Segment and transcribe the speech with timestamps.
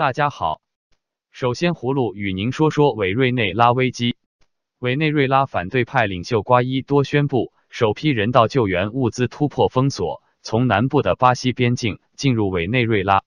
[0.00, 0.62] 大家好，
[1.30, 4.16] 首先葫芦与您说说委内瑞拉危机。
[4.78, 13.24] 委内瑞拉反对派领袖瓜伊多宣布，首批人道救援物资突破封锁，从南部的巴西边境进入委内瑞拉。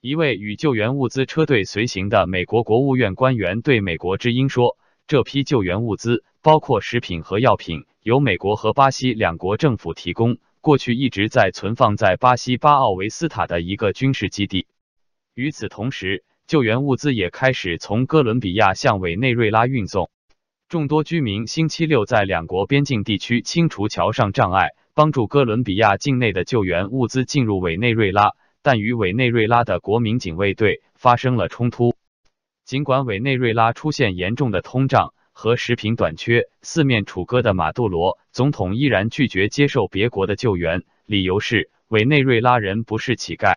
[0.00, 14.66] 一位与救援物资车队随行的美国国务院官员对美国之音说：“这批救援物资包括食品和药品，由美国和巴西两国政府提供，过去一直在存放在巴西巴奥维斯塔的一个军事基地。
[15.38, 20.10] 与此同时，救援物资也开始从哥伦比亚向委内瑞拉运送。”
[20.68, 31.94] 众多居民星期六在两国边境地区清除桥上障碍，帮助哥伦比亚境内的救援物资进入委内瑞拉，但与委内瑞拉的国民警卫队发生了冲突。
[32.64, 43.54] 尽管委内瑞拉出现严重的通胀和食品短缺，四面楚歌的马杜罗总统依然拒绝接受别国的救援，理由是委内瑞拉人不是乞丐。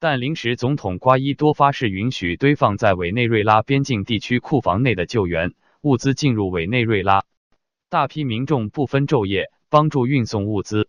[0.00, 5.54] 但临时总统瓜伊多发誓允许堆放在委内瑞拉边境地区库房内的救援。
[5.80, 7.22] 物资进入委内瑞拉，
[7.88, 10.88] 大批民众不分昼夜帮助运送物资。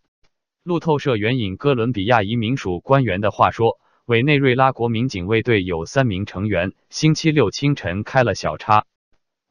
[0.64, 8.86] 路透社援引哥伦比亚移民署官员的话说，委内瑞拉国民警卫队有三名成员，星期六清晨开了小差。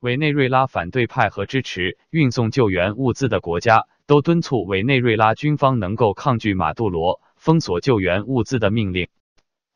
[0.01, 9.09] 委内瑞拉反对派和支持运送救援物资的国家都敦促委内瑞拉军方能够抗拒马杜罗封锁救援物资的命令。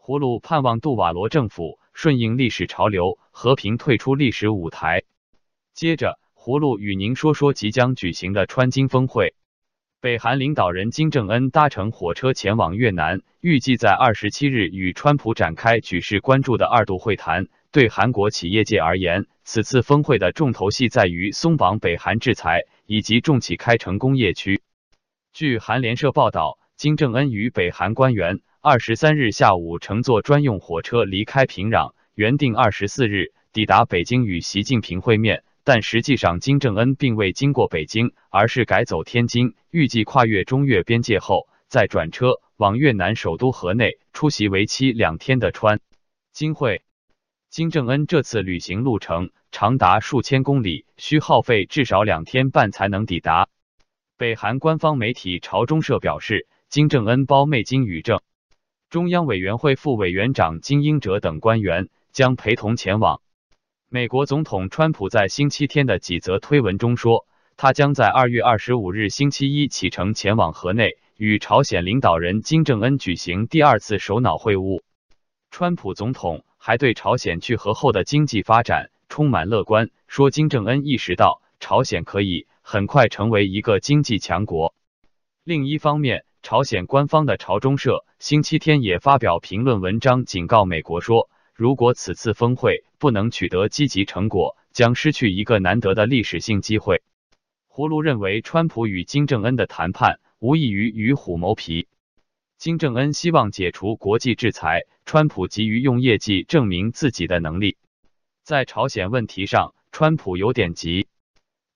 [0.05, 5.05] 葫芦盼望杜瓦罗政府顺应历史潮流，和平退出历史舞台。
[5.75, 9.37] 接着，葫芦与您说说即将举行的川金峰会。
[10.01, 17.47] 北韩领导人金正恩搭乘火车前往越南，预计在二十七日与川普展开举世关注的二度会谈。
[17.71, 24.63] 对韩国企业界而言，此次峰会的重头戏在于松绑北韩制裁以及重启开城工业区。
[25.33, 35.43] 据韩联社报道，金正恩与北韩官员二十三日下午乘坐专用火车离开平壤，原定二十四日抵达北京与习近平会面。
[35.65, 45.81] 但实际上，金正恩并未经过北京，而是改走天津，预计跨越中越边界后再转车往越南首都河内出席为期两天的川
[46.33, 46.83] 金会。
[47.51, 53.49] 金正恩这次旅行路程长达数千公里，需耗费至少两天半才能抵达。
[54.17, 58.21] 北韩官方媒体朝中社表示，金正恩胞妹金宇正、
[58.93, 63.23] 中央委员会副委员长金英哲等官员将陪同前往。
[63.89, 67.27] 美国总统川普在星期天的几则推文中说，
[67.57, 74.83] 他将在二月二十五日星期一启程前往河内，与朝鲜领导人金正恩举行第二次首脑会晤。
[75.51, 84.75] 川普总统还对朝鲜去核后的经济发展充满乐观，说金正恩意识到朝鲜可以很快成为一个经济强国。
[85.45, 91.31] 另一方面，朝鲜官方的朝中社星期天也发表评论文章，警告美国说。
[91.55, 97.03] 如果此次峰会不能取得积极成果，将失去一个难得的历史性机会。
[97.71, 101.87] 葫芦认为，川普与金正恩的谈判无异于与虎谋皮。
[102.59, 107.77] 金正恩希望解除国际制裁，川普急于用业绩证明自己的能力。
[108.43, 111.07] 在朝鲜问题上，川普有点急。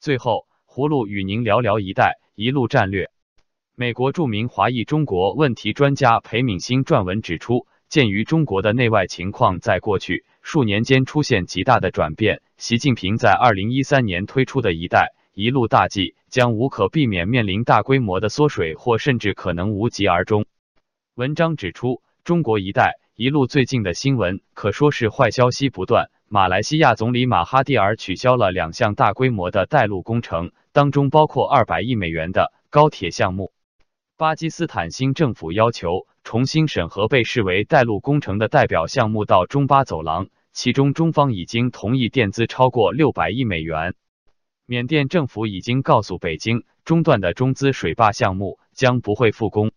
[0.01, 3.11] 最后，葫芦与您聊聊“一带一路”战略。
[3.79, 7.67] 美国著名华裔中国问题专家裴敏欣撰文指出。
[7.91, 20.47] 鉴于中国的内外情况在过去数年间出现极大的转变，习近平在二零一三年推出的一带一路大计将无可避免面临大规模的缩水，或甚至可能无疾而终。
[21.15, 26.09] 文章指出，中国一带一路最近的新闻可说是坏消息不断。
[26.29, 33.53] 马来西亚总理马哈蒂尔取消了两项大规模的带路工程，当中包括二百亿美元的高铁项目。
[34.19, 36.07] 巴基斯坦新政府要求。
[36.25, 43.95] 重新审核被视为带路工程的代表项目到中巴走廊，其中中方已经同意垫资超过六百亿美元。
[44.65, 49.71] 缅甸政府已经告诉北京，中断的中资水坝项目将不会复工。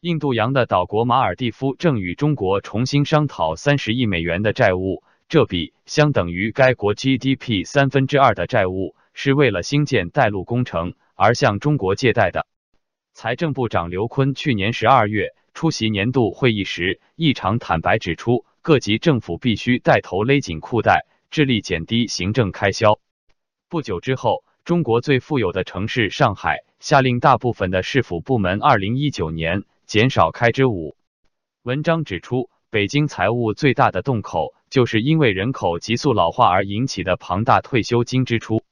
[0.00, 12.46] 印度洋的岛国马尔蒂夫正与中国重新商讨三十亿美元的债务，这笔相等于该国 GDP 三分之二的债务，是为了兴建带路工程而向中国借贷的。
[13.22, 15.34] 财政部长刘昆去年十二月。
[15.52, 22.98] 出席年度会议时，异常坦白指出，各级政府必须带头勒紧裤带，致力减低行政开销。
[23.68, 30.96] 不久之后，中国最富有的城市上海下令大部分的市府部门，二零一九年减少开支五。
[31.62, 38.62] 文章指出，北京财务最大的洞口，就是因为人口急速老化而引起的庞大退休金支出。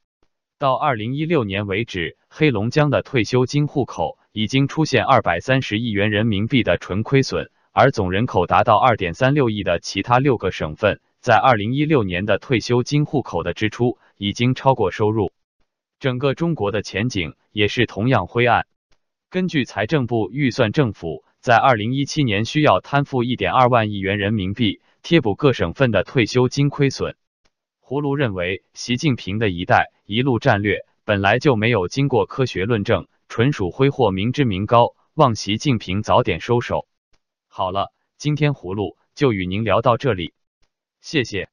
[0.58, 4.17] 到二零一六年为止，黑龙江的退休金户口。
[4.32, 7.90] 已经出现二百三十亿元人民币的纯亏损，而。
[7.90, 15.32] 总人口达到二点三六亿的其他六个省份，在二零一六年的退休金户口的支出已经超过收入。
[15.98, 18.66] 整个中国的前景也是同样灰暗。
[19.30, 27.16] 根据财政部预算，政府在二零一七年需要摊付一点二万亿元人民币，贴补各省份的退休金亏损。
[27.82, 36.88] 葫芦认为，习近平的一带一路战略本来就没有经过科学论证，纯属挥霍民脂民膏，望习近平早点收手。
[37.46, 40.32] 好了，今天葫芦就与您聊到这里，
[41.00, 41.50] 谢谢。